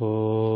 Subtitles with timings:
[0.00, 0.47] Oh.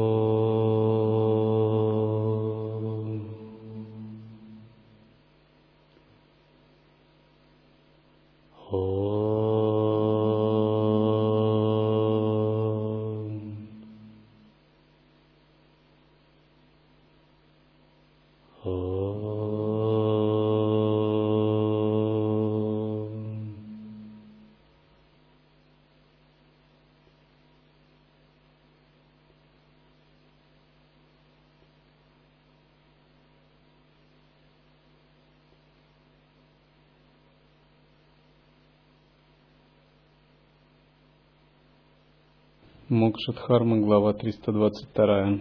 [42.93, 45.41] Мокшадхарма, глава 322.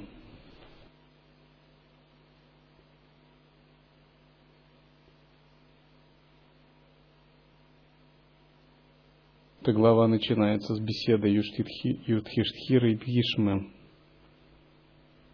[9.59, 13.69] Эта глава начинается с беседы Юдхиштхира и Бхишмы.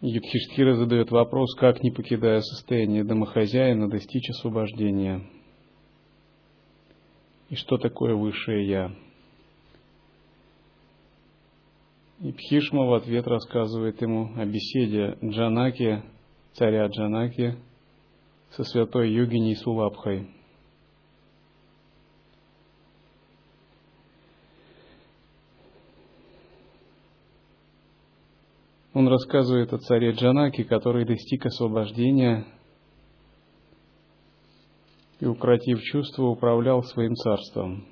[0.00, 5.22] Юдхиштхира задает вопрос, как, не покидая состояние домохозяина, достичь освобождения.
[7.48, 9.07] И что такое высшее Я?
[12.20, 16.02] И Пхишма в ответ рассказывает ему о беседе Джанаки,
[16.54, 17.56] царя Джанаки,
[18.50, 20.28] со святой йогиней Сулабхой.
[28.94, 32.46] Он рассказывает о царе Джанаки, который достиг освобождения
[35.20, 37.86] и, укротив чувство, управлял своим царством.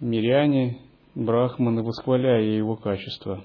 [0.00, 0.80] Миряне
[1.14, 3.42] брахманы, восхваляя его качество.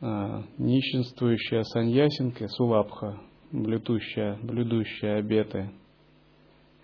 [0.00, 3.20] А, нищенствующая саньясинка Сулабха,
[3.52, 5.70] блюдущая, блюдущая обеты,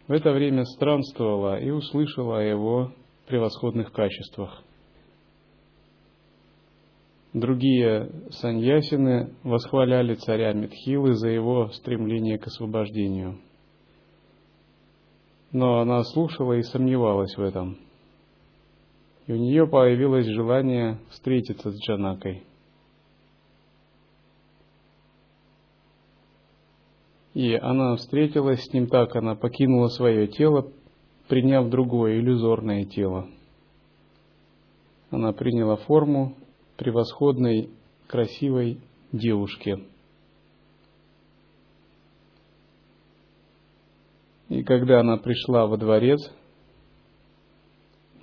[0.06, 2.92] в это время странствовала и услышала о его
[3.26, 4.62] превосходных качествах.
[7.32, 13.40] Другие саньясины восхваляли царя Митхилы за его стремление к освобождению.
[15.52, 17.78] Но она слушала и сомневалась в этом–
[19.26, 22.44] и у нее появилось желание встретиться с Джанакой.
[27.34, 30.72] И она встретилась с ним так, она покинула свое тело,
[31.28, 33.28] приняв другое иллюзорное тело.
[35.10, 36.34] Она приняла форму
[36.76, 37.70] превосходной,
[38.06, 38.80] красивой
[39.12, 39.84] девушки.
[44.48, 46.20] И когда она пришла во дворец,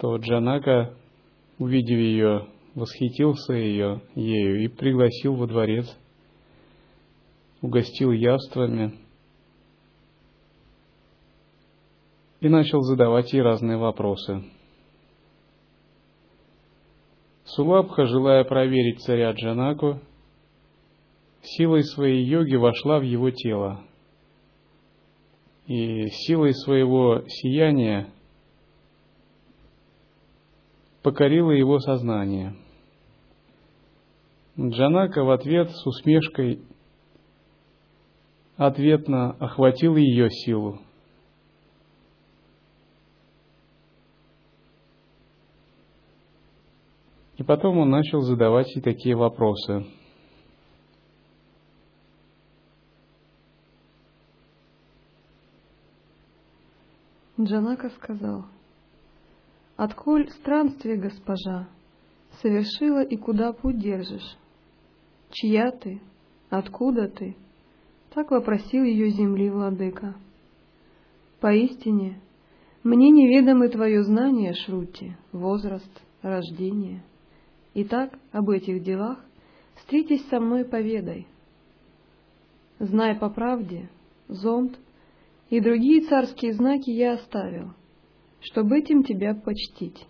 [0.04, 0.94] то Джанака,
[1.60, 5.98] увидев ее, восхитился ее, ею и пригласил во дворец,
[7.62, 9.00] угостил явствами
[12.42, 14.44] и начал задавать ей разные вопросы.
[17.46, 20.02] Сулабха, желая проверить царя Джанаку,
[21.44, 23.80] силой своей йоги вошла в его тело.
[25.66, 28.10] И силой своего сияния
[31.04, 32.56] покорило его сознание.
[34.58, 36.64] Джанака в ответ с усмешкой
[38.56, 40.80] ответно охватил ее силу.
[47.38, 49.86] И потом он начал задавать ей такие вопросы.
[57.42, 58.46] Джанака сказал–
[59.76, 61.68] Отколь странствие, госпожа,
[62.42, 64.38] совершила и куда путь держишь?
[65.32, 66.00] Чья ты?
[66.50, 67.36] Откуда ты?
[68.14, 70.16] Так вопросил ее земли владыка.
[71.40, 72.22] Поистине,
[72.84, 75.92] мне неведомы твое знание, Шрути, возраст,
[76.22, 77.04] рождение.
[77.74, 79.18] Итак, об этих делах
[79.76, 81.28] встретись со мной поведай.
[82.78, 83.90] Знай по правде,
[84.28, 84.78] зонт
[85.50, 87.74] и другие царские знаки я оставил—
[88.44, 90.06] чтобы этим тебя почтить.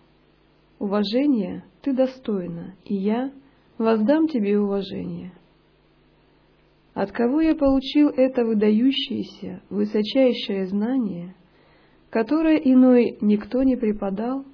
[0.78, 3.32] Уважение ты достойна, и я
[3.78, 5.32] воздам тебе уважение.
[6.94, 11.34] От кого я получил это выдающееся, высочайшее знание,
[12.10, 14.44] которое иной никто не преподал,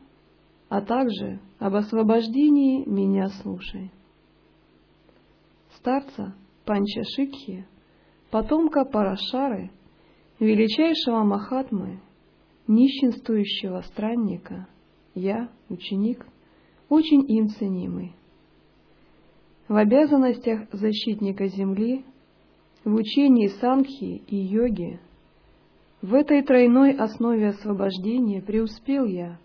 [0.69, 3.91] а также об освобождении меня слушай.
[5.77, 6.35] Старца
[6.65, 7.67] Панча Шикхи,
[8.31, 9.71] потомка Парашары,
[10.39, 12.01] величайшего Махатмы,
[12.71, 14.69] нищенствующего странника,
[15.15, 16.25] я, ученик,
[16.89, 18.15] очень им ценимый.
[19.67, 22.05] В обязанностях защитника земли,
[22.85, 25.01] в учении санхи и йоги,
[26.01, 29.39] в этой тройной основе освобождения преуспел я,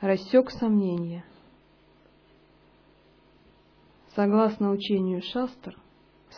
[0.00, 1.24] рассек сомнения.
[4.14, 5.76] Согласно учению Шастр,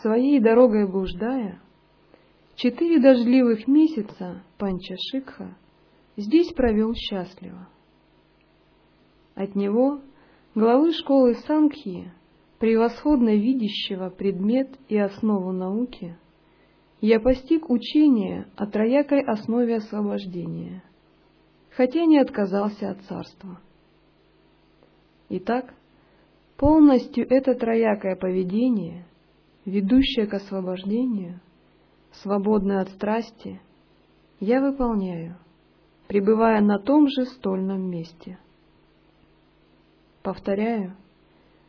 [0.00, 1.61] своей дорогой блуждая,
[2.56, 5.56] четыре дождливых месяца Панчашикха
[6.17, 7.69] здесь провел счастливо.
[9.35, 10.00] От него
[10.55, 12.12] главы школы Санкхи,
[12.59, 16.17] превосходно видящего предмет и основу науки,
[17.00, 20.85] я постиг учение о троякой основе освобождения,
[21.70, 23.59] хотя не отказался от царства.
[25.29, 25.75] Итак,
[26.56, 29.06] полностью это троякое поведение,
[29.64, 31.41] ведущее к освобождению,
[32.12, 33.61] свободное от страсти,
[34.38, 35.37] я выполняю,
[36.12, 38.38] пребывая на том же стольном месте.
[40.23, 40.94] Повторяю,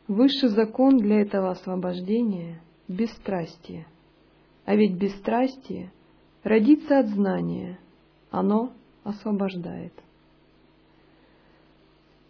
[0.06, 3.86] высший закон для этого освобождения— бесстрастие.
[4.66, 5.90] А ведь бесстрастие
[6.42, 7.78] родится от знания,
[8.30, 9.94] оно освобождает.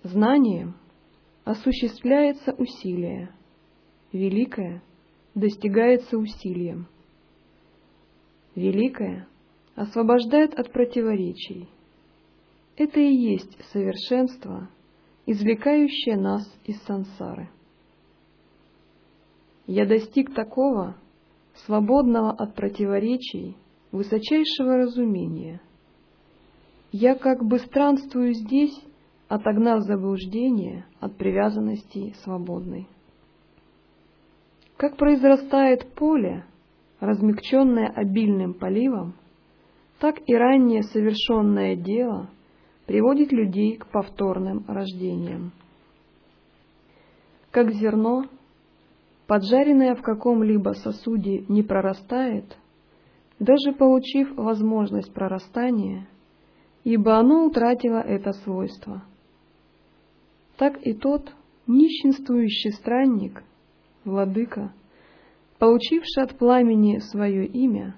[0.05, 0.77] Знанием
[1.43, 3.35] осуществляется усилие,
[4.13, 4.85] великое
[5.35, 6.87] достигается усилием.
[8.55, 9.27] Великое
[9.75, 11.69] освобождает от противоречий.
[12.77, 14.69] Это и есть совершенство,
[15.27, 17.49] извлекающее нас из сансары.
[19.67, 20.97] Я достиг такого,
[21.67, 23.57] свободного от противоречий,
[23.93, 25.61] высочайшего разумения.
[26.91, 28.77] Я как бы странствую здесь,
[29.29, 32.89] отогнав заблуждение от привязанности свободной.
[34.77, 36.45] Как произрастает поле,
[36.99, 39.15] размягченное обильным поливом,
[40.01, 42.29] так и ранее совершенное дело
[42.87, 45.53] приводит людей к повторным рождениям.
[47.51, 48.25] Как зерно,
[49.27, 52.57] поджаренное в каком-либо сосуде не прорастает,
[53.39, 56.07] даже получив возможность прорастания,
[56.85, 59.03] ибо оно утратило это свойство.
[60.57, 61.33] Так и тот
[61.67, 63.43] нищенствующий странник,
[64.05, 64.73] владыка,
[65.59, 67.97] получивший от пламени свое имя,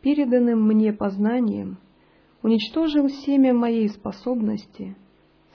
[0.00, 1.78] переданным мне познанием,
[2.42, 4.96] уничтожил семя моей способности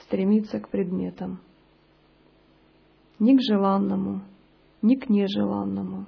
[0.02, 1.40] стремиться к предметам.
[3.20, 4.22] Ни к желанному,
[4.82, 6.06] ни к нежеланному.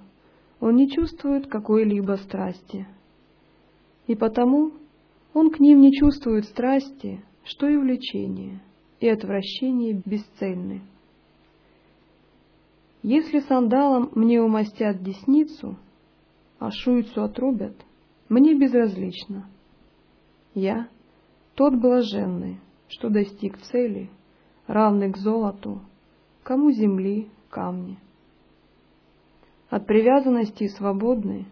[0.60, 2.88] Он не чувствует какой-либо страсти.
[4.08, 4.72] И потому
[5.34, 8.62] он к ним не чувствует страсти, что и влечение,
[9.00, 10.82] и отвращение бесцельны.
[13.04, 15.78] Если сандалом мне умастят десницу,
[16.60, 17.76] а шуицу отрубят,
[18.28, 19.48] мне безразлично.
[20.60, 20.88] Я
[21.54, 24.10] тот блаженный, что достиг цели,
[24.66, 25.82] равный к золоту,
[26.42, 28.00] кому земли, камни
[29.70, 31.46] от привязанности свободны,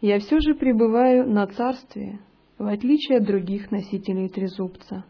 [0.00, 2.20] я все же пребываю на царстве,
[2.58, 5.04] в отличие от других носителей трезубца.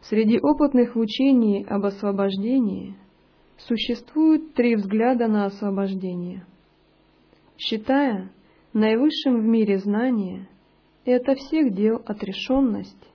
[0.00, 2.96] Среди опытных в учении об освобождении
[3.58, 6.44] существуют три взгляда на освобождение.
[7.58, 8.32] Считая
[8.72, 10.48] наивысшим в мире знание
[11.06, 13.10] и ото всех дел отрешенность,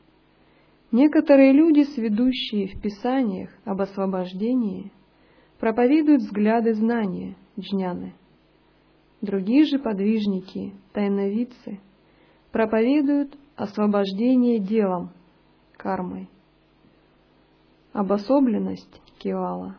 [0.91, 4.91] некоторые люди, сведущие в Писаниях об освобождении–
[5.61, 8.15] проповедуют взгляды знания, джняны.
[9.21, 11.79] Другие же подвижники, тайновидцы,
[12.51, 15.11] проповедуют освобождение делом,
[15.77, 16.27] кармой.
[17.93, 19.77] Обособленность кивала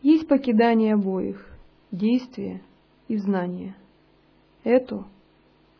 [0.00, 1.44] есть покидание обоих,
[1.90, 2.62] действия
[3.08, 3.76] и знания.
[4.62, 5.06] Эту,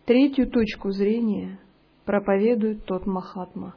[0.07, 1.61] третью точку зрения,
[2.07, 3.75] проповедует тот Махатма.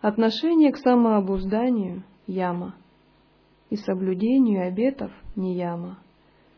[0.00, 2.76] Отношение к самообузданию– яма–
[3.70, 5.98] и соблюдению обетов нияма,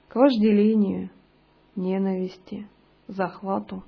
[0.08, 1.08] к вожделению,
[1.74, 2.68] ненависти,
[3.08, 3.84] захвату,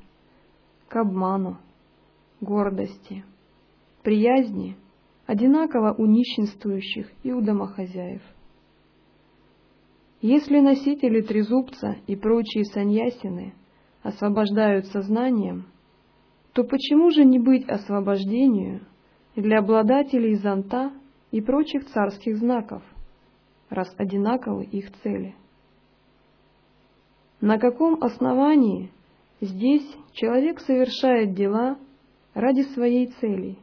[0.89, 1.59] к обману,
[2.41, 3.27] гордости,
[4.03, 4.79] приязни,
[5.27, 8.23] одинаково у нищенствующих и у домохозяев.
[10.23, 13.53] Если носители трезубца и прочие саньясины
[14.09, 15.67] освобождают сознанием,
[16.53, 18.81] то почему же не быть освобождению
[19.37, 20.93] для обладателей зонта
[21.31, 22.83] и прочих царских знаков–
[23.71, 25.35] раз одинаковы их цели.
[27.41, 28.91] На каком основании
[29.41, 31.79] здесь человек совершает дела
[32.35, 33.57] ради своей цели?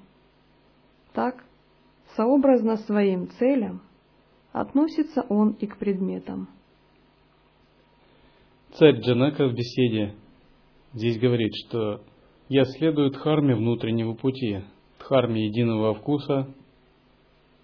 [1.13, 1.43] Так,
[2.15, 3.81] сообразно своим целям,
[4.51, 6.47] относится он и к предметам.
[8.73, 10.15] Царь Джанака в беседе
[10.95, 12.01] здесь говорит, что
[12.49, 14.61] «я следую дхарме внутреннего пути,
[14.99, 16.47] дхарме единого вкуса,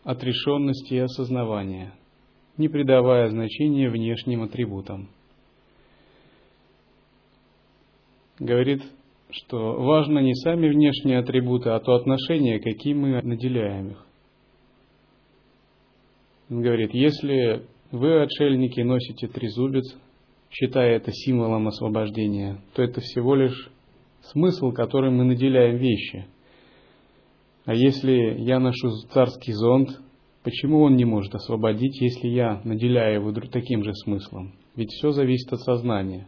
[0.03, 1.93] отрешенности и осознавания»
[2.57, 5.09] не придавая значения внешним атрибутам.
[8.39, 8.83] Говорит,
[9.29, 14.05] что важно не сами внешние атрибуты, а то отношение, каким мы наделяем их.
[16.49, 19.95] Он говорит, если вы, отшельники, носите трезубец,
[20.51, 23.71] считая это символом освобождения, то это всего лишь
[24.31, 26.27] смысл, которым мы наделяем вещи.
[27.65, 29.89] А если я ношу царский зонт,
[30.43, 34.53] почему он не может освободить, если я наделяю его таким же смыслом?
[34.75, 36.27] Ведь все зависит от сознания.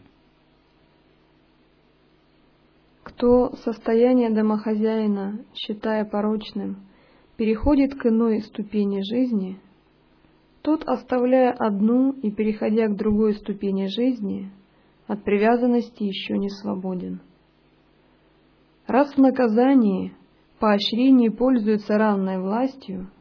[3.04, 6.78] Кто состояние домохозяина, считая порочным,
[7.38, 9.60] переходит к иной ступени жизни,
[10.64, 14.50] тот, оставляя одну и переходя к другой ступени жизни,
[15.08, 17.22] от привязанности еще не свободен.
[18.88, 20.14] Раз в наказании,
[20.60, 23.12] поощрении пользуется равной властью,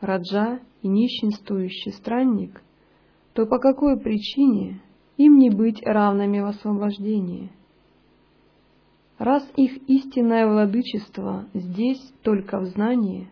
[0.00, 2.62] раджа и нищенствующий странник,
[3.34, 4.80] то по какой причине
[5.18, 7.52] им не быть равными в освобождении?
[9.18, 13.30] Раз их истинное владычество здесь только в знании,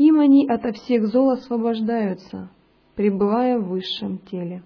[0.00, 2.48] им они ото всех зол освобождаются,
[2.94, 4.62] пребывая в высшем теле.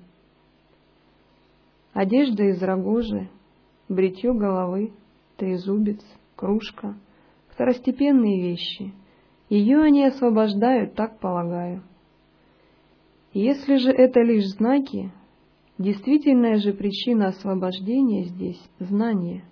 [1.92, 3.28] Одежда из рогожи,
[3.88, 4.92] бритье головы—
[5.36, 6.00] трезубец,
[6.36, 6.94] кружка,
[7.48, 8.94] второстепенные вещи.
[9.48, 11.82] Ее они освобождают, так полагаю.
[13.32, 15.10] Если же это лишь знаки,
[15.78, 19.42] действительная же причина освобождения здесь— знание.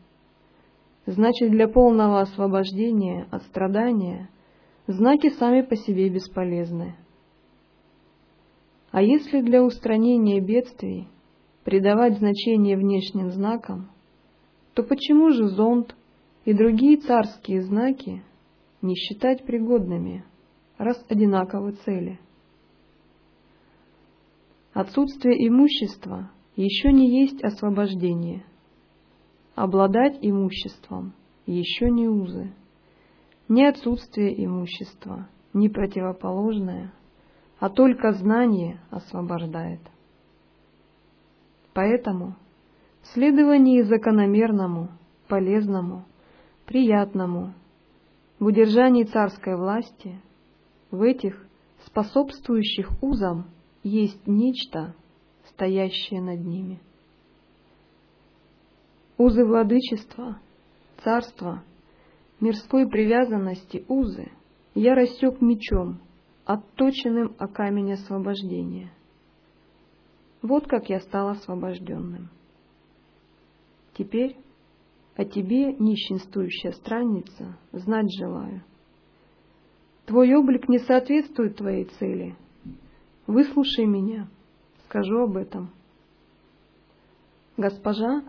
[1.06, 4.28] Значит, для полного освобождения от страдания
[4.86, 6.96] знаки сами по себе бесполезны.
[8.90, 11.08] А если для устранения бедствий
[11.64, 13.90] придавать значение внешним знакам,
[14.74, 15.94] то почему же зонт
[16.44, 18.22] и другие царские знаки
[18.82, 20.24] не считать пригодными,
[20.78, 22.18] раз одинаковы цели?
[24.74, 28.44] Отсутствие имущества еще не есть освобождение.
[29.54, 31.14] Обладать имуществом
[31.46, 32.52] еще не узы.
[33.48, 36.92] Не отсутствие имущества, не противоположное,
[37.58, 39.80] а только знание освобождает.
[41.74, 42.36] Поэтому
[43.02, 44.88] в следовании закономерному,
[45.28, 46.04] полезному,
[46.66, 47.54] приятному,
[48.38, 50.20] в удержании царской власти,
[50.90, 51.46] в этих
[51.86, 53.46] способствующих узам
[53.82, 54.94] есть нечто,
[55.48, 56.80] стоящее над ними.
[59.18, 60.38] Узы владычества,
[61.02, 61.62] царства,
[62.42, 64.30] мирской привязанности узы
[64.74, 66.00] я рассек мечом,
[66.44, 68.92] отточенным о камень освобождения.
[70.42, 72.30] Вот как я стал освобожденным.
[73.94, 74.36] Теперь
[75.14, 78.64] о тебе, нищенствующая странница, знать желаю.
[80.06, 82.36] Твой облик не соответствует твоей цели.
[83.28, 84.28] Выслушай меня,
[84.86, 85.70] скажу об этом.
[87.56, 88.24] Госпожа,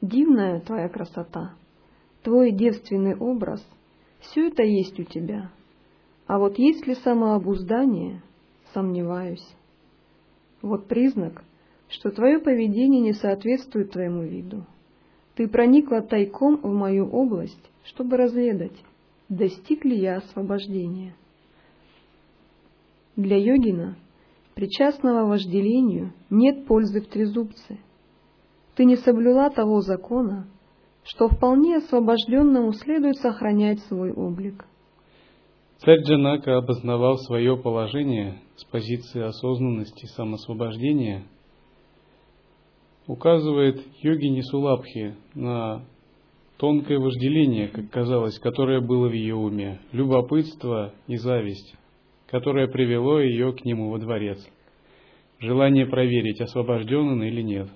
[0.00, 1.56] дивная твоя красота,
[2.22, 3.64] твой девственный образ,
[4.20, 5.50] все это есть у тебя.
[6.26, 8.22] А вот есть ли самообуздание,
[8.74, 9.46] сомневаюсь.
[10.60, 11.42] Вот признак,
[11.88, 14.66] что твое поведение не соответствует твоему виду.
[15.36, 18.76] Ты проникла тайком в мою область, чтобы разведать,
[19.28, 21.14] достиг ли я освобождения.
[23.16, 23.96] Для йогина,
[24.54, 27.78] причастного вожделению, нет пользы в трезубце.
[28.74, 30.46] Ты не соблюла того закона,
[31.08, 34.64] что вполне освобожденному следует сохранять свой облик.
[35.78, 41.24] Царь Джанака обосновал свое положение с позиции осознанности самосвобождения–
[43.08, 45.82] указывает йогини Сулабхи на
[46.58, 51.74] тонкое вожделение, как казалось, которое было в ее уме, любопытство и зависть,
[52.28, 54.38] которое привело ее к нему во дворец,
[55.40, 57.68] желание проверить, освобожден он или нет.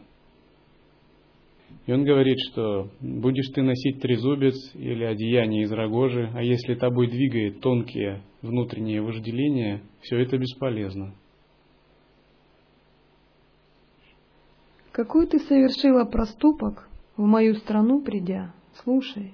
[1.87, 7.09] И он говорит, что будешь ты носить трезубец или одеяние из рогожи, а если тобой
[7.09, 11.14] двигает тонкие внутренние вожделения, все это бесполезно.
[14.93, 19.33] Какой ты совершила проступок, в мою страну придя, слушай.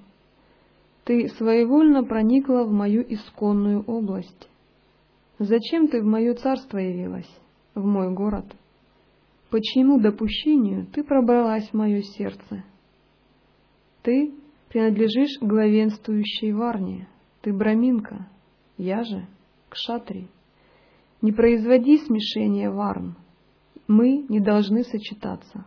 [1.03, 4.49] Ты своевольно проникла в мою исконную область.
[5.37, 7.29] Зачем ты в мое царство явилась,
[7.75, 8.45] в мой город?
[9.49, 12.63] Почему допущению ты пробралась в мое сердце?
[14.03, 14.33] Ты
[14.69, 17.07] принадлежишь главенствующей варне,
[17.41, 18.27] ты браминка,
[18.77, 19.27] я же
[19.69, 20.27] к шатри.
[21.21, 23.15] Не производи смешения варн,
[23.87, 25.65] мы не должны сочетаться.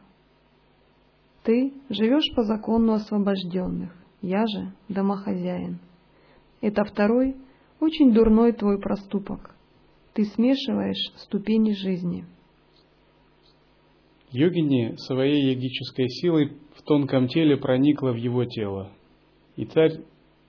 [1.42, 5.80] Ты живешь по закону освобожденных, я же домохозяин.
[6.60, 7.36] Это второй,
[7.80, 9.56] очень дурной твой проступок.
[10.12, 12.24] Ты смешиваешь ступени жизни.
[14.32, 18.90] Йогини своей йогической силой в тонком теле проникла в его тело.
[19.56, 20.00] И царь,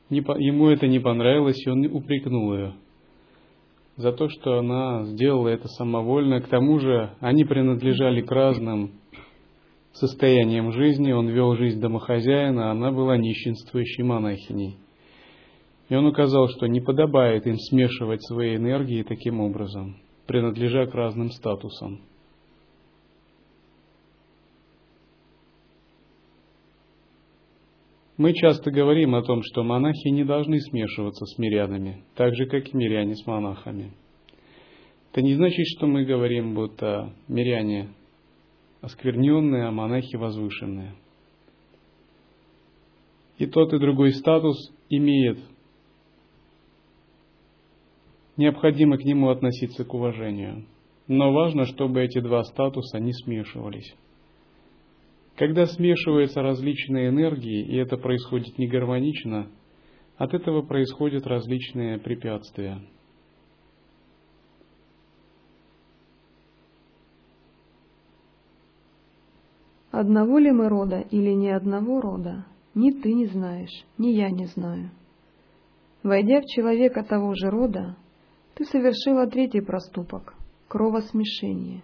[0.10, 2.74] ему это не понравилось, и он упрекнул ее.
[3.96, 6.42] за то, что она сделала это самовольно.
[6.42, 8.92] К тому же они принадлежали к разным
[9.94, 11.12] состояниям жизни.
[11.12, 14.78] Он вел жизнь домохозяина, а она была нищенствующей монахиней.
[15.90, 21.30] И он указал, что не подобает им смешивать свои энергии таким образом, принадлежа к разным
[21.30, 22.02] статусам.
[28.16, 32.68] Мы часто говорим о том, что монахи не должны смешиваться с мирянами, так же, как
[32.68, 33.94] и миряне с монахами.
[35.12, 37.90] Это не значит, что мы говорим, будто миряне
[38.82, 40.94] оскверненные, а монахи возвышенные.
[43.38, 44.58] И тот, и другой статус
[44.90, 45.40] имеет.
[48.38, 50.66] Необходимо к нему относиться к уважению.
[51.08, 53.96] Но важно, чтобы эти два статуса не смешивались.
[55.36, 59.50] Когда смешиваются различные энергии, и это происходит не гармонично,
[60.18, 62.80] от этого происходят различные препятствия.
[69.90, 74.46] Одного ли мы рода или не одного рода, ни ты не знаешь, ни я не
[74.46, 74.92] знаю.
[76.04, 77.96] Войдя в человека того же рода,
[78.56, 80.36] ты совершила третий проступок—
[80.68, 81.84] кровосмешение.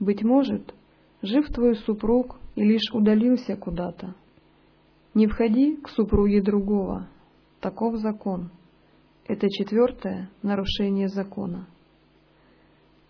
[0.00, 0.74] Быть может,
[1.22, 4.14] Жив твой супруг и лишь удалился куда-то.
[5.14, 7.08] Не входи к супруге другого.
[7.60, 8.50] Таков закон.
[9.26, 11.68] Это четвертое нарушение закона.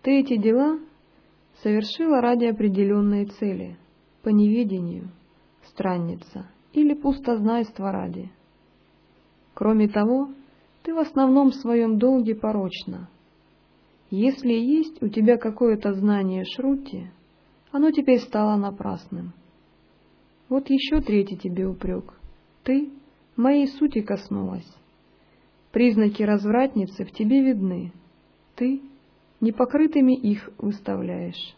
[0.03, 0.79] Ты эти дела
[1.63, 3.77] совершила ради определенной цели,
[4.21, 5.09] по неведению,
[5.63, 8.31] странница или пустознайства ради.
[9.55, 10.29] Кроме того,
[10.83, 13.09] ты в основном в своем долге порочна.
[14.11, 17.07] Если есть у тебя какое-то знание Шрути,
[17.73, 19.33] оно теперь стало напрасным.
[20.47, 22.13] Вот еще третий тебе упрек.
[22.63, 22.91] Ты
[23.35, 24.71] моей сути коснулась.
[25.71, 27.91] Признаки развратницы в тебе видны.
[28.55, 28.79] Ты
[29.41, 31.55] непокрытыми их выставляешь.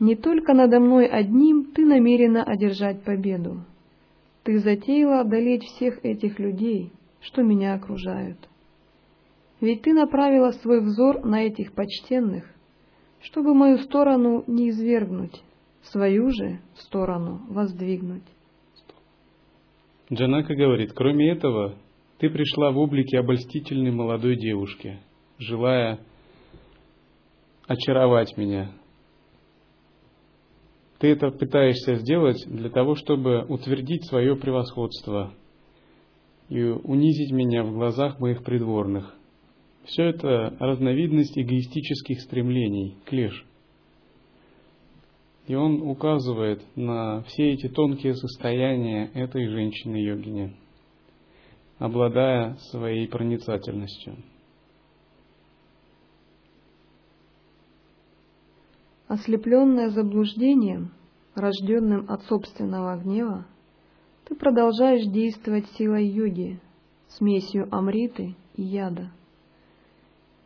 [0.00, 3.64] Не только надо мной одним ты намерена одержать победу.
[4.42, 8.38] Ты затеяла одолеть всех этих людей, что меня окружают.
[9.60, 12.46] Ведь ты направила свой взор на этих почтенных,
[13.22, 15.42] чтобы мою сторону не извергнуть,
[15.82, 18.24] свою же сторону воздвигнуть.
[20.12, 21.74] Джанака говорит, кроме этого,
[22.18, 24.98] ты пришла в облике обольстительной молодой девушки,
[25.38, 26.00] желая
[27.66, 28.72] очаровать меня.
[30.98, 35.32] Ты это пытаешься сделать для того, чтобы утвердить свое превосходство
[36.48, 39.14] и унизить меня в глазах моих придворных.
[39.88, 43.46] Все это разновидность эгоистических стремлений, клеш.
[45.46, 50.54] И он указывает на все эти тонкие состояния этой женщины-йогини,
[51.78, 54.16] обладая своей проницательностью.
[59.06, 60.92] Ослепленная заблуждением,
[61.34, 63.46] рожденным от собственного гнева,
[64.26, 66.60] ты продолжаешь действовать силой йоги,
[67.08, 69.12] смесью амриты и яда.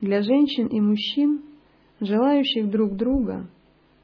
[0.03, 1.43] Для женщин и мужчин,
[2.01, 3.49] желающих друг друга,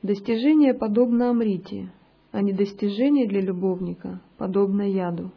[0.00, 1.92] достижение подобно Амрите,
[2.30, 5.32] а не достижение для любовника, подобно яду.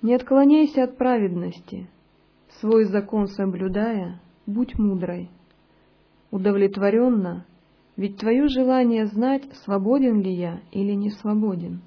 [0.00, 1.90] Не отклоняйся от праведности,
[2.60, 5.28] свой закон соблюдая, будь мудрой.
[6.30, 7.44] Удовлетворенно,
[7.98, 11.82] ведь твое желание знать, свободен ли я или не свободен.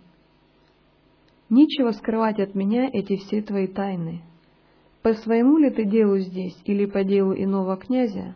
[1.50, 4.22] Нечего скрывать от меня эти все твои тайны.
[5.02, 8.36] По своему ли ты делу здесь или по делу иного князя?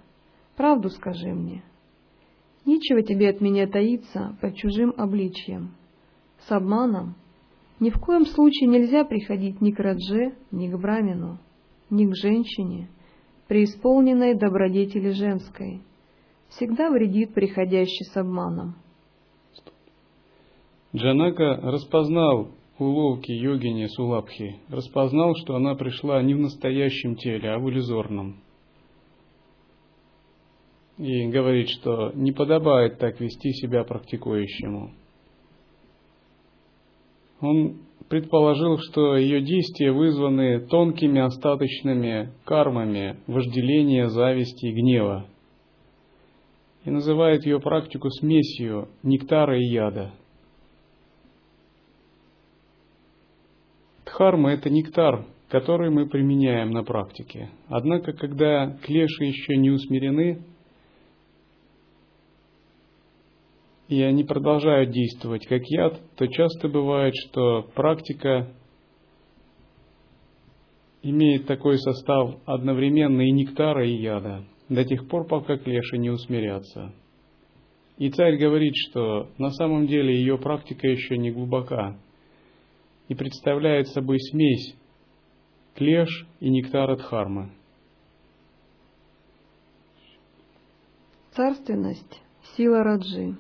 [0.56, 1.64] Правду скажи мне.
[2.66, 5.76] Нечего тебе от меня таиться под чужим обличьем.
[6.48, 7.16] С обманом
[7.80, 11.40] ни в коем случае нельзя приходить ни к Радже, ни к Брамину,
[11.90, 12.90] ни к женщине,
[13.48, 15.82] преисполненной добродетели женской.
[16.50, 18.76] Всегда вредит приходящий с обманом.
[20.96, 27.70] Джанака распознал уловки йогини Сулабхи, распознал, что она пришла не в настоящем теле, а в
[27.70, 28.42] иллюзорном.
[30.98, 34.92] И говорит, что не подобает так вести себя практикующему.
[37.42, 45.28] Он предположил, что ее действия вызваны тонкими остаточными кармами вожделения, зависти и гнева.
[46.86, 50.14] И называет ее практику смесью нектара и яда–
[54.16, 57.50] Дхарма– это нектар, который мы применяем на практике.
[57.68, 60.42] Однако, когда клеши еще не усмирены,
[63.90, 68.54] и они продолжают действовать как яд, то часто бывает, что практика
[71.04, 76.94] имеет такой состав одновременно и нектара, и яда, до тех пор, пока клеши не усмирятся.
[77.98, 81.98] И царь говорит, что на самом деле ее практика еще не глубока
[83.08, 84.76] и представляет собой смесь
[85.76, 87.52] клеш и нектара дхармы.
[91.32, 92.22] Царственность–
[92.56, 93.36] сила Раджи,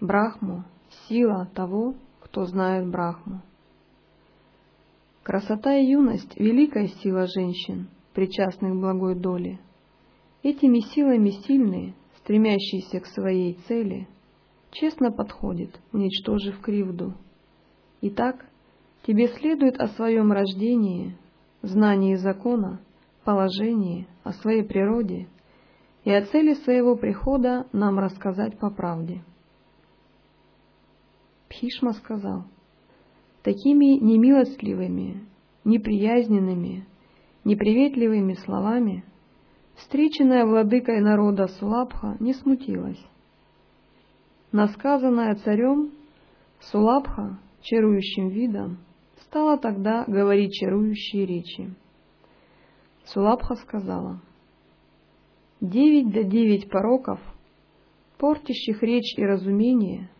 [0.00, 0.64] Брахму–
[1.08, 3.42] сила того, кто знает Брахму.
[5.22, 9.60] Красота и юность– великая сила женщин, причастных к благой доле.
[10.42, 14.08] Этими силами сильные, стремящиеся к своей цели,
[14.72, 17.14] честно подходит, уничтожив кривду.
[18.00, 18.47] Итак,
[19.08, 21.16] тебе следует о своем рождении,
[21.62, 22.78] знании закона,
[23.24, 25.28] положении, о своей природе
[26.04, 29.24] и о цели своего прихода нам рассказать по правде.
[31.48, 32.44] Пхишма сказал–
[33.42, 35.26] такими немилостливыми,
[35.64, 36.86] неприязненными,
[37.44, 39.04] неприветливыми словами,
[39.76, 43.02] встреченная владыкой народа Сулабха не смутилась.
[44.52, 45.92] Насказанная царем,
[46.60, 48.78] Сулабха, чарующим видом,
[49.28, 51.74] стала тогда говорить чарующие речи.
[53.04, 54.20] Сулабха сказала,
[55.60, 57.20] «Девять да девять пороков,
[58.16, 60.10] портящих речь и разумение,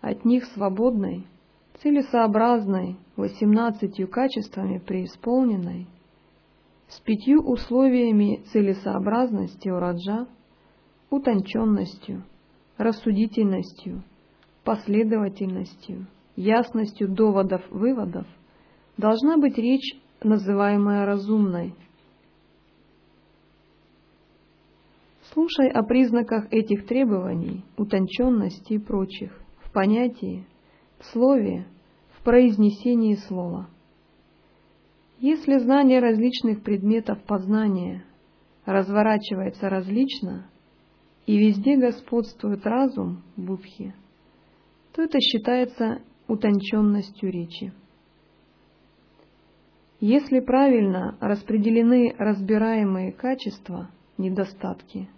[0.00, 1.26] от них свободной—
[1.82, 5.86] целесообразной, восемнадцатью качествами преисполненной,
[6.88, 10.26] с пятью условиями целесообразности у раджа,
[11.10, 12.24] утонченностью,
[12.78, 14.02] рассудительностью,
[14.64, 18.26] последовательностью, ясностью доводов-выводов,
[18.96, 21.74] должна быть речь, называемая разумной.
[25.32, 30.46] Слушай о признаках этих требований, утонченности и прочих, в понятии,
[30.98, 31.66] в слове,
[32.18, 33.68] в произнесении слова.
[35.20, 38.04] Если знание различных предметов познания
[38.64, 40.50] разворачивается различно,
[41.26, 43.94] и везде господствует разум будхи,
[44.92, 47.72] то это считается утонченностью речи.
[49.98, 55.10] Если правильно распределены разбираемые качества, недостатки,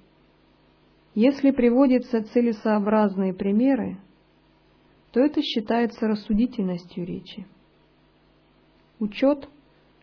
[1.14, 3.98] если приводятся целесообразные примеры,
[5.12, 7.46] то это считается рассудительностью речи.
[8.98, 9.48] Учет,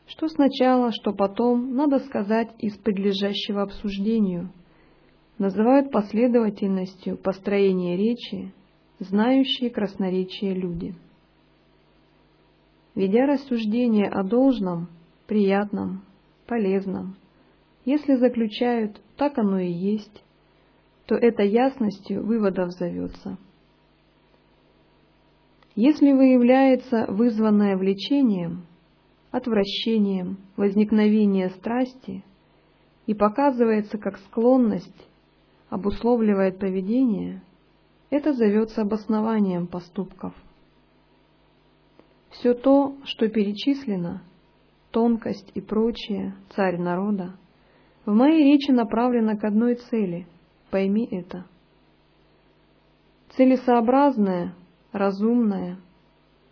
[0.06, 4.52] что сначала, что потом, надо сказать из подлежащего обсуждению,
[5.40, 8.54] называют последовательностью построения речи,
[9.00, 10.94] знающие красноречие люди.
[12.96, 14.88] Ведя рассуждение о должном,
[15.28, 16.04] приятном,
[16.48, 17.16] полезном,
[17.86, 20.24] если заключают «так оно и есть»,
[21.06, 23.38] то это ясностью выводов зовется–
[25.82, 28.66] если выявляется вызванное влечением,
[29.32, 32.22] отвращением, возникновение страсти
[33.06, 35.08] и показывается как склонность,
[35.70, 37.42] обусловливает поведение,
[38.10, 40.34] это зовется обоснованием поступков.
[42.32, 44.22] Все то, что перечислено,
[44.92, 47.36] тонкость и прочее, царь народа,
[48.06, 50.28] в моей речи направлено к одной цели,
[50.72, 51.46] пойми это.
[53.36, 54.56] Целесообразное,
[54.92, 55.78] разумная,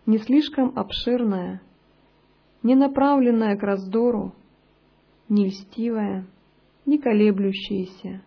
[0.05, 1.61] не слишком обширная,
[2.63, 4.33] не направленная к раздору,
[5.29, 6.25] не льстивая,
[6.85, 8.21] не колеблющаяся,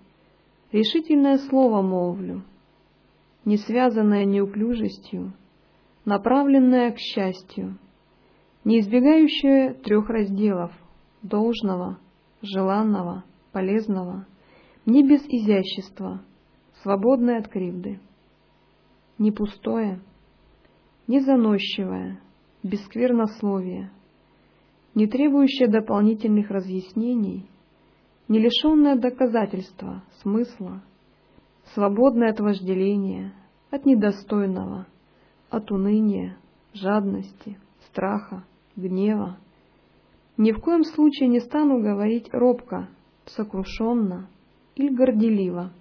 [0.72, 2.42] решительное слово молвлю,
[3.44, 5.32] не связанное неуклюжестью,
[6.04, 7.78] направленное к счастью,
[8.64, 10.72] не избегающее трех разделов—
[11.22, 11.98] должного,
[12.42, 14.26] желанного, полезного,
[14.86, 16.22] не без изящества,
[16.82, 18.00] свободное от кривды
[19.20, 20.00] не пустое,
[21.06, 22.20] не заносчивое,
[22.62, 23.92] без сквернословия,
[24.94, 27.46] не требующее дополнительных разъяснений,
[28.28, 30.82] не лишенное доказательства, смысла,
[31.74, 33.32] свободное от вожделения,
[33.70, 34.86] от недостойного,
[35.50, 36.36] от уныния,
[36.72, 38.44] жадности, страха,
[38.76, 39.36] гнева.
[40.36, 42.88] Ни в коем случае не стану говорить робко,
[43.26, 44.28] сокрушенно
[44.74, 45.72] или горделиво,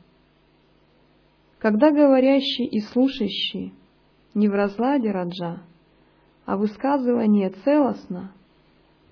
[1.59, 3.73] когда говорящий и слушающий
[4.33, 5.63] не в разладе раджа,
[6.45, 8.31] а высказывание целостно,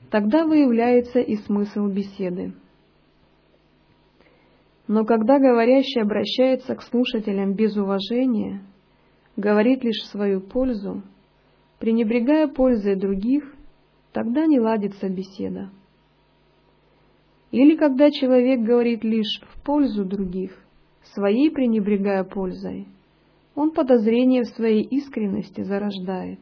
[0.10, 2.54] тогда выявляется и смысл беседы.
[4.88, 8.62] Но когда говорящий обращается к слушателям без уважения,
[9.36, 11.04] говорит лишь в свою пользу,
[11.80, 13.54] пренебрегая пользой других,
[14.14, 15.70] тогда не ладится беседа.
[17.52, 20.52] Или когда человек говорит лишь в пользу других,
[21.14, 22.88] своей пренебрегая пользой,
[23.56, 26.40] он подозрение в своей искренности зарождает.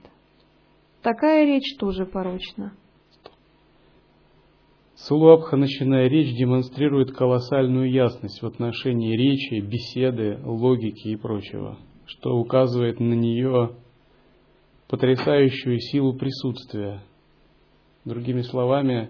[1.01, 2.73] Такая речь тоже порочна.
[4.95, 13.01] Сулуабха, начиная речь, демонстрирует колоссальную ясность в отношении речи, беседы, логики и прочего, что указывает
[13.01, 13.75] на нее
[14.87, 17.01] потрясающую силу присутствия.
[18.05, 19.09] Другими словами,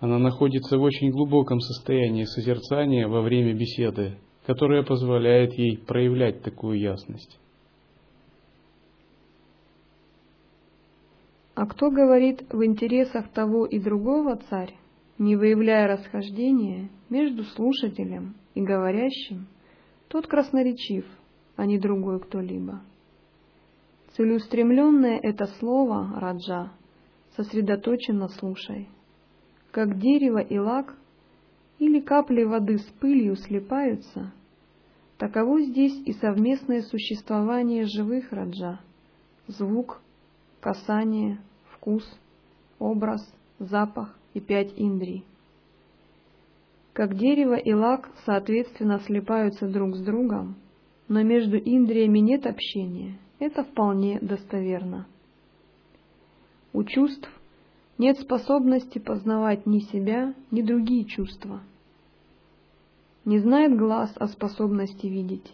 [0.00, 6.80] она находится в очень глубоком состоянии созерцания во время беседы, которое позволяет ей проявлять такую
[6.80, 7.38] ясность.
[11.54, 14.74] А кто говорит в интересах того и другого царь,
[15.18, 19.46] не выявляя расхождения между слушателем и говорящим,
[20.08, 21.06] тот красноречив,
[21.56, 22.82] а не другой кто-либо.
[24.16, 26.72] Целеустремленное это слово, Раджа,
[27.36, 28.88] сосредоточенно слушай.
[29.70, 30.94] Как дерево и лак
[31.78, 34.32] или капли воды с пылью слипаются,
[35.18, 38.80] таково здесь и совместное существование живых Раджа,
[39.48, 40.00] звук,
[40.60, 41.38] касание,
[41.72, 42.04] вкус,
[42.78, 43.22] образ,
[43.58, 45.24] запах и пять индрий.
[46.92, 50.56] Как дерево и лак, соответственно, слипаются друг с другом,
[51.08, 55.06] но между индриями нет общения, это вполне достоверно.
[56.74, 57.30] У чувств
[57.96, 61.62] нет способности познавать ни себя, ни другие чувства.
[63.24, 65.50] Не знает глаз о способности видеть,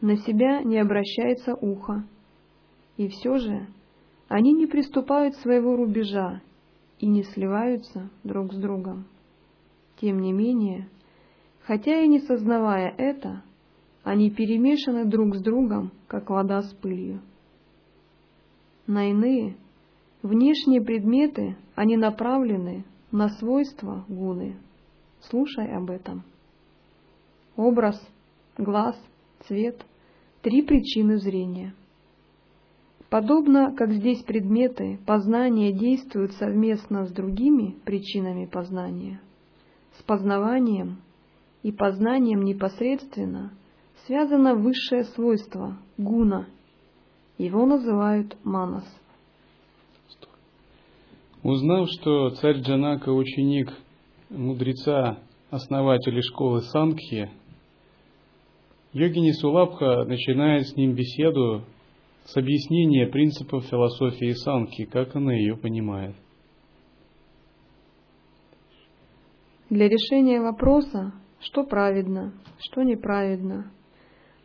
[0.00, 2.06] на себя не обращается ухо,
[2.96, 3.66] и все же
[4.28, 6.40] они не приступают своего рубежа
[7.00, 9.06] и не сливаются друг с другом.
[10.00, 10.88] Тем не менее,
[11.62, 13.42] хотя и не сознавая это,
[14.04, 17.20] они перемешаны друг с другом, как вода с пылью.
[18.86, 19.56] На иные,
[20.22, 24.56] внешние предметы они направлены на свойства гуны.
[25.22, 26.22] Слушай об этом.
[27.56, 28.00] Образ,
[28.56, 28.96] глаз,
[29.46, 29.84] цвет—
[30.42, 31.74] три причины зрения.
[33.10, 39.20] Подобно как здесь предметы познания действуют совместно с другими причинами познания,
[39.98, 40.98] с познаванием
[41.64, 43.50] и познанием непосредственно
[44.06, 46.46] связано высшее свойство– гуна.
[47.36, 48.84] Его называют манас.
[51.42, 53.72] Узнав, что царь Джанака– ученик
[54.30, 55.18] мудреца,
[55.50, 57.28] основателя школы Сангхи,
[58.92, 61.64] йогини Сулабха начинает с ним беседу
[62.32, 66.14] с объяснения принципов философии Санки, как она ее понимает.
[69.68, 73.72] Для решения вопроса, что праведно, что неправедно,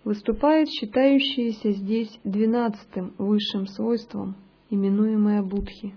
[0.03, 4.35] выступает считающееся здесь двенадцатым высшим свойством,
[4.71, 5.93] именуемое Будхи.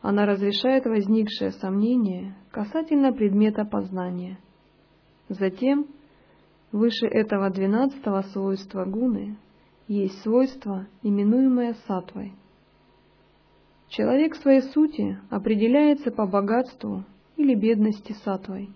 [0.00, 4.38] Она разрешает возникшее сомнение касательно предмета познания.
[5.28, 5.88] Затем,
[6.72, 9.36] выше этого двенадцатого свойства гуны,
[9.88, 12.34] есть свойство, именуемое сатвой.
[13.88, 17.04] Человек в своей сути определяется по богатству
[17.36, 18.68] или бедности сатвой.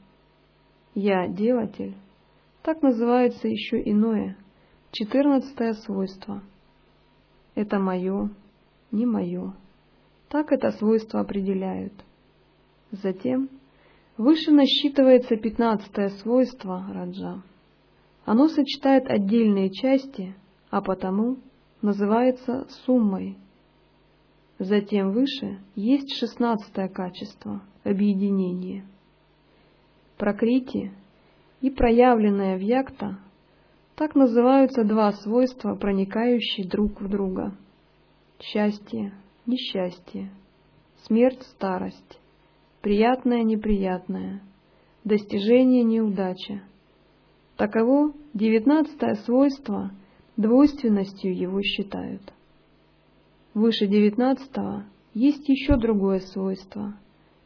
[0.94, 1.94] Я– делатель.
[2.62, 4.38] Так называется еще иное,
[4.90, 6.42] четырнадцатое свойство.
[7.54, 8.30] Это мое,
[8.90, 9.52] не мое.
[10.28, 11.92] Так это свойство определяют.
[12.90, 13.50] Затем
[14.16, 17.42] выше насчитывается пятнадцатое свойство Раджа.
[18.24, 20.34] Оно сочетает отдельные части–
[20.72, 21.36] а потому
[21.82, 23.36] называется суммой.
[24.58, 28.86] Затем выше есть шестнадцатое качество– объединение.
[30.16, 30.92] Прокрити
[31.60, 33.18] и проявленное в якта–
[33.96, 37.54] так называются два свойства, проникающие друг в друга.
[38.40, 39.12] Счастье,
[39.44, 40.30] несчастье,
[41.02, 42.18] смерть, старость,
[42.80, 44.40] приятное, неприятное,
[45.04, 46.62] достижение, неудача.
[47.58, 49.90] Таково девятнадцатое свойство–
[50.36, 52.22] двойственностью его считают.
[53.54, 56.94] Выше девятнадцатого есть еще другое свойство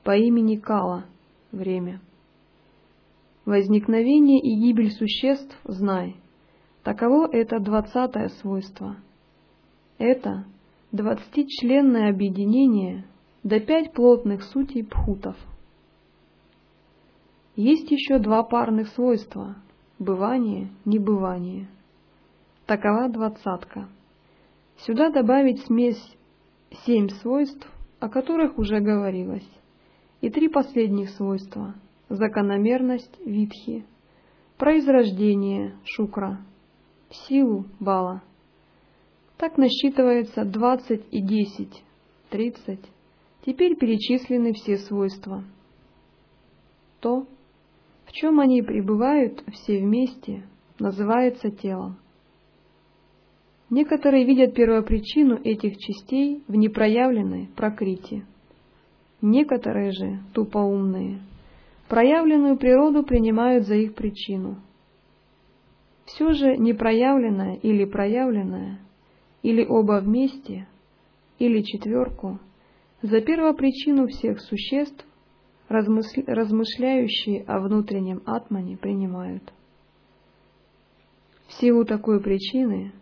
[0.04, 1.06] по имени Кала–
[1.52, 2.00] время.
[3.44, 6.16] Возникновение и гибель существ знай.
[6.84, 8.96] Таково это двадцатое свойство.
[9.98, 10.44] Это
[10.92, 13.04] двадцатичленное объединение
[13.42, 15.36] до пять плотных сутей пхутов.
[17.56, 19.56] Есть еще два парных свойства–
[19.98, 21.68] бывание, небывание–
[22.66, 23.88] Такова двадцатка.
[24.78, 26.16] Сюда добавить смесь
[26.84, 27.64] семь свойств,
[28.00, 29.48] о которых уже говорилось,
[30.20, 31.76] и три последних свойства–
[32.08, 33.86] закономерность витхи,
[34.58, 36.40] произрождение шукра,
[37.28, 38.24] силу бала.
[39.36, 41.84] Так насчитывается двадцать и десять,
[42.30, 42.84] тридцать.
[43.44, 45.44] Теперь перечислены все свойства.
[46.98, 47.28] То,
[48.06, 50.42] в чем они пребывают все вместе,
[50.80, 51.98] называется телом.
[53.76, 58.24] Некоторые видят первопричину этих частей в непроявленной прокрите.
[59.20, 61.20] Некоторые же, тупоумные,
[61.86, 64.62] проявленную природу принимают за их причину.
[66.06, 68.80] Все же непроявленное или проявленное,
[69.42, 70.66] или оба вместе,
[71.38, 72.38] или четверку,
[73.02, 75.04] за первопричину всех существ,
[75.68, 79.52] размышляющие о внутреннем атмане, принимают.
[81.48, 82.94] В силу такой причины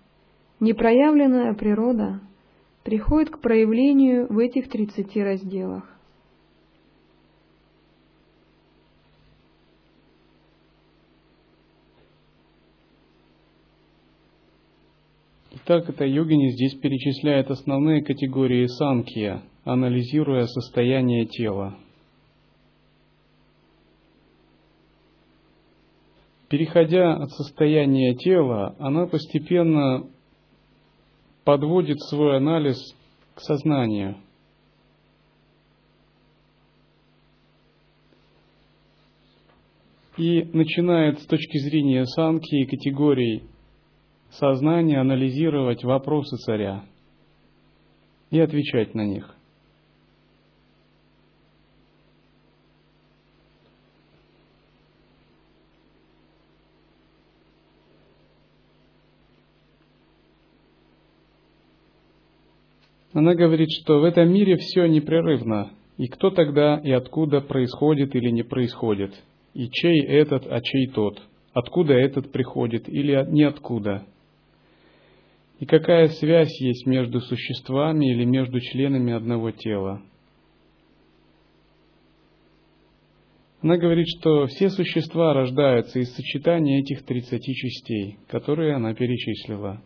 [0.64, 2.20] непроявленная природа
[2.82, 5.84] приходит к проявлению в этих тридцати разделах.
[15.52, 21.78] Итак, это йогини здесь перечисляет основные категории санкья, анализируя состояние тела.
[26.50, 30.06] Переходя от состояния тела, она постепенно
[31.44, 32.76] подводит свой анализ
[33.34, 34.16] к сознанию.
[40.16, 43.42] И начинает с точки зрения санки и категорий
[44.30, 46.84] сознания анализировать вопросы царя
[48.30, 49.33] и отвечать на них.
[63.14, 68.28] Она говорит, что в этом мире все непрерывно, и кто тогда и откуда происходит или
[68.30, 69.14] не происходит,
[69.54, 71.22] и чей этот, а чей тот,
[71.52, 74.04] откуда этот приходит или ниоткуда,
[75.60, 80.02] и какая связь есть между существами или между членами одного тела.
[83.62, 89.80] Она говорит, что все существа рождаются из сочетания этих тридцати частей, которые она перечислила.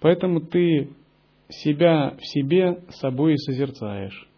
[0.00, 0.88] Поэтому ты
[1.48, 4.28] себя в себе собой и созерцаешь.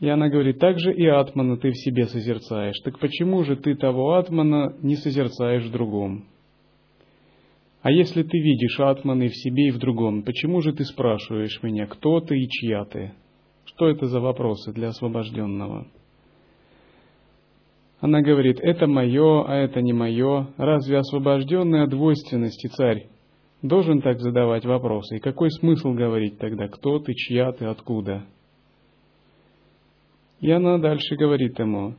[0.00, 2.78] И она говорит, также и атмана ты в себе созерцаешь.
[2.82, 6.24] Так почему же ты того атмана не созерцаешь в другом?
[7.82, 11.86] А если ты видишь атманы в себе и в другом, почему же ты спрашиваешь меня,
[11.86, 13.12] кто ты и чья ты?
[13.64, 15.86] Что это за вопросы для освобожденного?
[18.00, 20.48] Она говорит, это мое, а это не мое.
[20.56, 23.11] Разве освобожденный от двойственности царь
[23.62, 25.16] должен так задавать вопросы.
[25.16, 28.26] И какой смысл говорить тогда, кто ты, чья ты, откуда?
[30.40, 31.94] И она дальше говорит ему,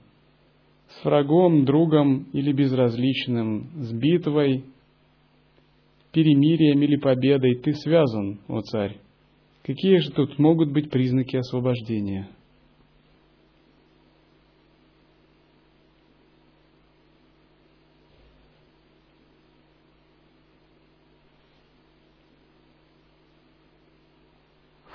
[0.89, 4.65] с врагом, другом или безразличным, с битвой,
[6.11, 8.97] перемирием или победой ты связан, о царь.
[9.63, 12.27] Какие же тут могут быть признаки освобождения?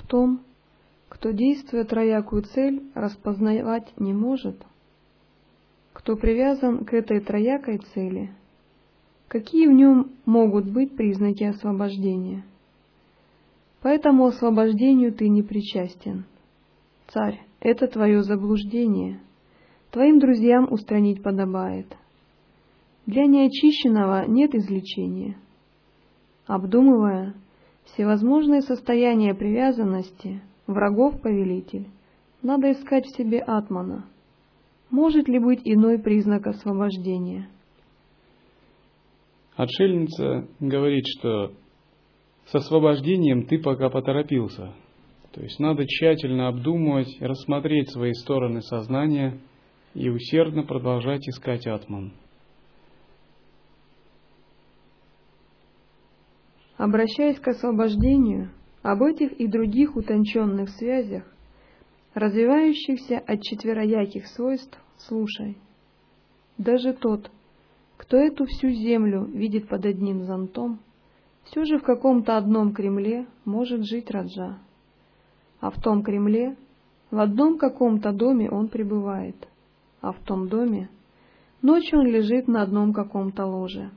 [0.09, 0.41] том,
[1.19, 4.57] кто, действуя троякую цель, распознавать не может,
[5.93, 8.31] кто привязан к этой троякой цели,
[9.27, 12.45] какие в нем могут быть признаки освобождения.
[13.83, 16.25] Поэтому освобождению ты не причастен.
[17.09, 19.21] Царь, это твое заблуждение.
[19.91, 21.87] Твоим друзьям устранить подобает.
[23.07, 25.37] Для неочищенного нет излечения.
[26.47, 27.35] Обдумывая,
[27.93, 31.89] Всевозможные состояния привязанности, врагов повелитель,
[32.43, 34.05] надо искать в себе атмана.
[34.91, 37.49] Может ли быть иной признак освобождения?
[39.57, 41.53] Отшельница говорит, что
[42.47, 44.73] с освобождением ты пока поторопился.
[45.33, 49.39] То есть надо тщательно обдумывать, рассмотреть свои стороны сознания
[49.95, 52.13] и усердно продолжать искать атман.
[56.77, 58.51] Обращаясь к освобождению,
[58.83, 61.25] об этих и других утонченных связях,
[62.15, 65.57] развивающихся от четверояких свойств, слушай.
[66.57, 67.31] Даже тот,
[67.97, 70.81] кто эту всю землю видит под одним зонтом,
[71.45, 74.59] все же в каком-то одном Кремле может жить Раджа.
[75.61, 76.57] А в том Кремле,
[77.11, 79.49] в одном каком-то доме он пребывает,
[80.01, 80.89] а в том доме
[81.63, 83.91] ночью он лежит на одном каком-то ложе.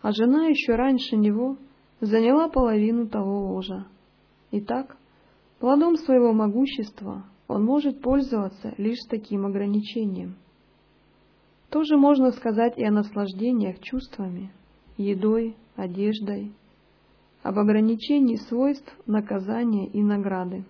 [0.00, 1.56] А жена еще раньше него—
[2.00, 3.86] заняла половину того ложа.
[4.52, 4.96] Итак,
[5.58, 10.36] плодом своего могущества он может пользоваться лишь таким ограничением.
[11.68, 14.52] Тоже можно сказать и о наслаждениях чувствами,
[14.96, 16.52] едой, одеждой,
[17.42, 20.64] об ограничении свойств наказания и награды.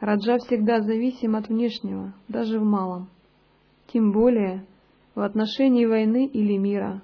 [0.00, 3.08] Раджа всегда зависим от внешнего, даже в малом.
[3.92, 4.64] Тем более
[5.14, 7.02] в отношении войны или мира.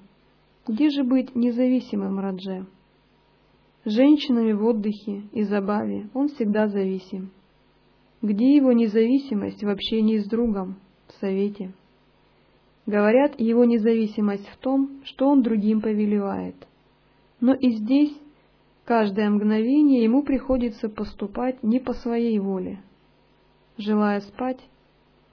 [0.66, 2.66] Где же быть независимым Радже?
[3.84, 7.30] Женщинами в отдыхе и забаве он всегда зависим.
[8.22, 10.76] Где его независимость в общении с другом,
[11.08, 11.74] в совете?
[12.86, 16.54] Говорят, его независимость в том, что он другим повелевает.
[17.40, 18.16] Но и здесь
[18.86, 22.80] каждое мгновение ему приходится поступать не по своей воле.
[23.76, 24.60] Желая спать,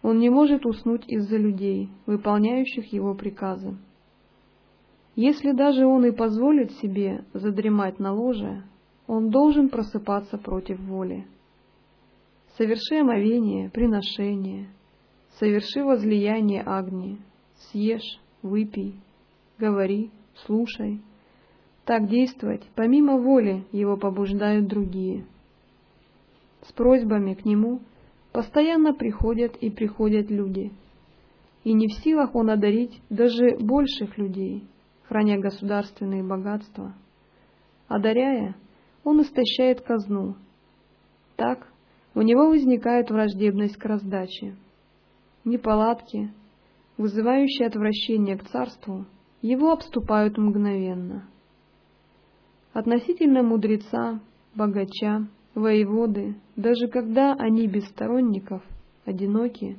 [0.01, 3.77] он не может уснуть из-за людей, выполняющих его приказы.
[5.23, 8.63] Если даже он и позволит себе задремать на ложе,
[9.05, 11.27] он должен просыпаться против воли.
[12.57, 14.69] Соверши омовение, приношение,
[15.37, 17.19] соверши возлияние огни,
[17.55, 18.95] съешь, выпей,
[19.59, 20.09] говори,
[20.47, 20.99] слушай.
[21.85, 25.27] Так действовать, помимо воли, его побуждают другие.
[26.63, 27.81] С просьбами к нему
[28.31, 30.71] постоянно приходят и приходят люди,
[31.63, 34.63] и не в силах он одарить даже больших людей,
[35.11, 36.93] храня государственные богатства.
[37.89, 38.55] Одаряя,
[39.03, 40.35] он истощает казну.
[41.35, 41.67] Так
[42.15, 44.55] у него возникает враждебность к раздаче.
[45.43, 46.31] Неполадки,
[46.97, 49.05] вызывающие отвращение к царству,
[49.41, 51.27] его обступают мгновенно.
[52.71, 54.21] Относительно мудреца,
[54.55, 58.63] богача, воеводы, даже когда они без сторонников,
[59.03, 59.77] одиноки,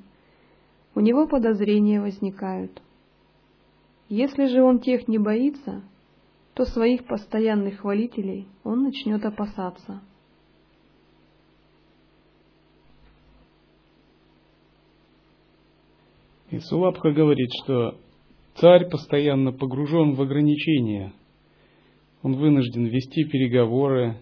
[0.94, 2.82] у него подозрения возникают.
[4.12, 5.82] Если же он тех не боится,
[6.52, 10.02] то своих постоянных хвалителей он начнет опасаться.
[16.50, 17.98] И Сулабха говорит, что
[18.56, 21.14] царь постоянно погружен в ограничения.
[22.22, 24.20] Он вынужден вести переговоры,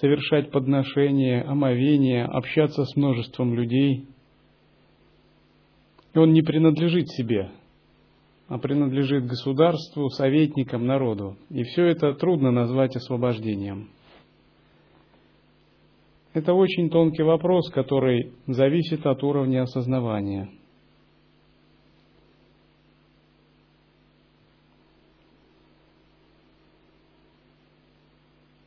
[0.00, 4.08] совершать подношения, омовения, общаться с множеством людей.
[6.12, 7.52] И он не принадлежит себе,
[8.48, 11.36] принадлежит государству, советникам, народу.
[11.50, 13.90] И все это трудно назвать освобождением.
[16.32, 20.50] Это очень тонкий вопрос, который зависит от уровня осознавания–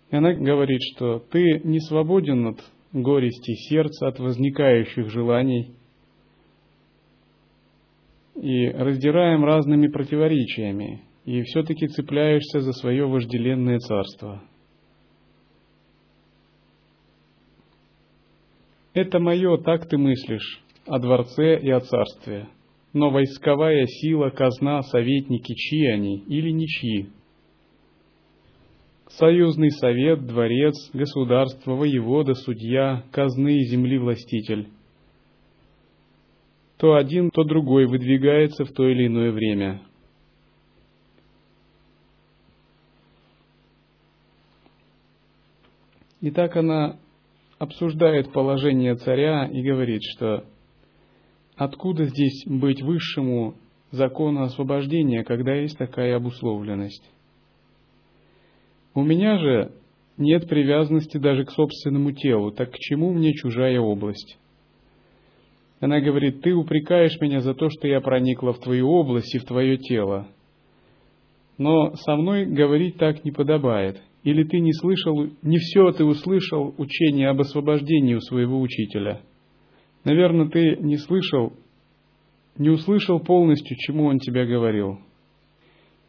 [0.10, 2.60] И она говорит, что ты не свободен от
[2.94, 5.76] горести сердца, от возникающих желаний,
[8.42, 14.42] и раздираем разными противоречиями, и все-таки цепляешься за свое вожделенное царство.
[18.94, 22.48] Это мое, так ты мыслишь, о дворце и о царстве.
[22.92, 27.10] Но войсковая сила, казна, советники, чьи они или ничьи,
[29.10, 34.70] союзный совет, дворец, государство, воевода, судья, казны и земли властитель.
[36.80, 39.82] То один, то другой выдвигается в то или иное время.
[46.22, 46.98] И так она
[47.58, 50.46] обсуждает положение царя и говорит, что
[51.58, 53.56] откуда здесь быть высшему
[53.92, 57.04] закону освобождения, когда есть такая обусловленность?
[58.94, 59.74] У меня же
[60.18, 64.38] нет привязанности даже к собственному телу, так к чему мне чужая область?
[65.80, 69.46] Она говорит, ты упрекаешь меня за то, что я проникла в твою область и в
[69.46, 70.28] твое тело.
[71.58, 74.02] Но со мной говорить так не подобает.
[74.24, 79.22] Или ты не слышал, не все ты услышал учение об освобождении у своего учителя.
[80.04, 81.54] Наверное, ты не слышал,
[82.58, 85.00] не услышал полностью, чему он тебя говорил.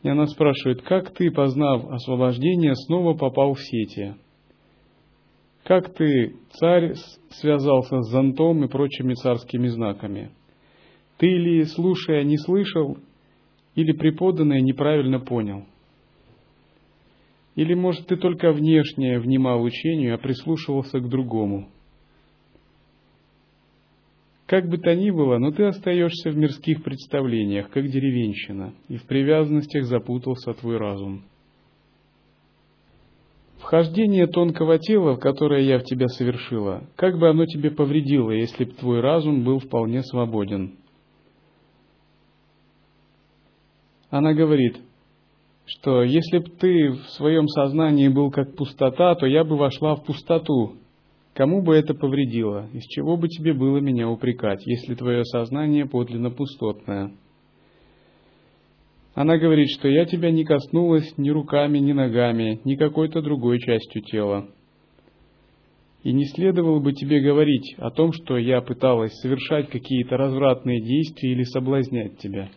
[0.03, 4.15] И она спрашивает, как ты, познав освобождение, снова попал в сети?
[5.71, 6.95] Как ты, царь,
[7.31, 10.33] связался с зонтом и прочими царскими знаками?
[11.17, 12.99] Ты ли, слушая, не слышал,
[13.77, 15.67] или преподанное неправильно понял?
[17.55, 21.69] Или, может, ты только внешне внимал учению, а прислушивался к другому–
[24.47, 29.05] как бы то ни было, но ты остаешься в мирских представлениях, как деревенщина, и в
[29.05, 31.23] привязанностях запутался твой разум.
[33.61, 38.73] Вхождение тонкого тела, которое я в тебя совершила, как бы оно тебе повредило, если бы
[38.73, 40.77] твой разум был вполне свободен?
[44.11, 44.77] Она говорит,
[45.67, 50.05] что если бы ты в своем сознании был как пустота, то я бы вошла в
[50.05, 50.77] пустоту,
[51.35, 52.69] Кому бы это повредило?
[52.73, 57.13] Из чего бы тебе было меня упрекать, если твое сознание подлинно пустотное?
[59.21, 64.01] Она говорит, что я тебя не коснулась ни руками, ни ногами, ни какой-то другой частью
[64.01, 64.49] тела.
[66.03, 71.33] И не следовало бы тебе говорить о том, что я пыталась совершать какие-то развратные действия
[71.33, 72.49] или соблазнять тебя.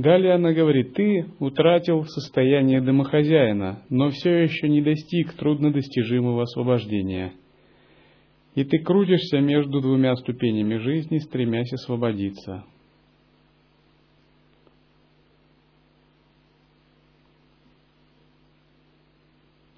[0.00, 7.34] Далее она говорит, ты утратил состояние домохозяина, но все еще не достиг труднодостижимого освобождения.
[8.54, 12.64] И ты крутишься между двумя ступенями жизни, стремясь освободиться.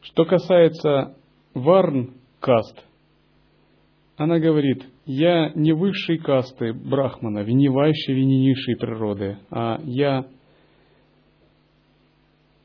[0.02, 1.16] Что касается
[1.52, 2.84] варн каст,
[4.16, 8.14] она говорит, я не высшей касты брахмана, не вайшей,
[8.76, 10.26] природы, а я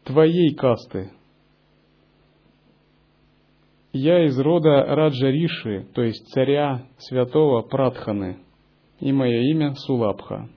[0.04, 1.12] твоей касты.
[3.94, 8.38] Я из рода Раджариши, то есть царя святого Пратханы,
[9.00, 10.50] и мое имя Сулабха.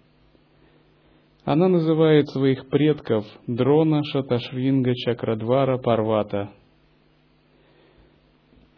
[1.45, 6.51] Она называет своих предков Дрона, Шаташринга, Чакрадвара, Парвата,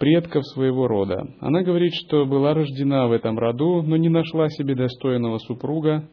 [0.02, 1.32] предков своего рода.
[1.38, 6.08] Она говорит, что была рождена в этом роду, но не нашла себе достойного супруга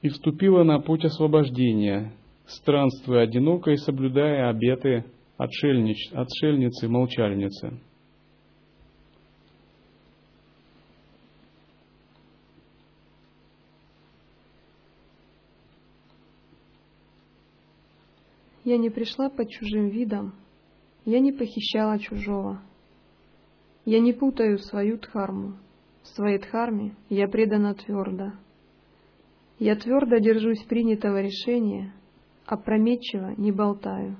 [0.00, 2.14] и вступила на путь освобождения,
[2.46, 5.04] странствуя одиноко и соблюдая обеты
[5.36, 7.78] отшельнич, отшельницы-молчальницы.
[18.64, 20.32] Я не пришла под чужим видом,
[21.04, 22.62] я не похищала чужого.
[23.90, 25.54] Я не путаю свою дхарму.
[26.02, 28.32] В своей дхарме я предана твердо.
[29.58, 31.94] Я твердо держусь принятого решения,
[32.44, 34.18] опрометчиво не болтаю.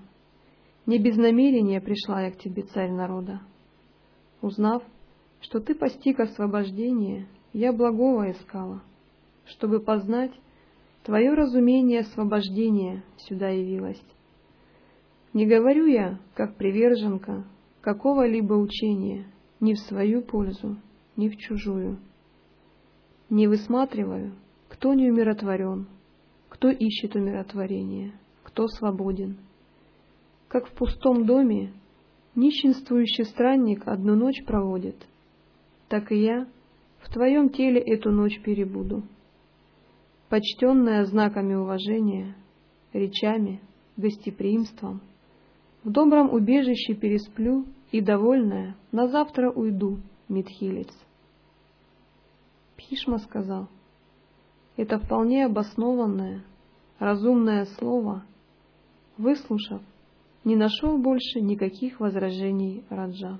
[0.86, 3.42] Не без намерения пришла я к тебе, царь народа.
[4.40, 4.82] Узнав,
[5.42, 8.82] что ты постиг освобождение, я благого искала,
[9.44, 10.32] чтобы познать
[11.04, 14.02] твое разумение освобождения сюда явилось.
[15.34, 17.44] Не говорю я, как приверженка,
[17.82, 19.26] какого-либо учения—
[19.60, 20.76] ни в свою пользу,
[21.16, 21.98] ни в чужую.
[23.30, 24.34] Не высматриваю,
[24.68, 25.86] кто не умиротворен,
[26.48, 29.38] кто ищет умиротворение, кто свободен.
[30.48, 31.72] Как в пустом доме
[32.34, 34.96] нищенствующий странник одну ночь проводит,
[35.88, 36.46] так и я
[37.00, 39.02] в твоем теле эту ночь перебуду.
[40.28, 42.36] Почтенная знаками уважения,
[42.92, 43.60] речами,
[43.96, 45.00] гостеприимством,
[45.84, 50.92] в добром убежище пересплю и, довольная, на завтра уйду, Митхилец.
[52.76, 53.68] Пхишма сказал,
[54.76, 56.44] это вполне обоснованное,
[56.98, 58.24] разумное слово,
[59.16, 59.82] выслушав,
[60.44, 63.38] не нашел больше никаких возражений Раджа.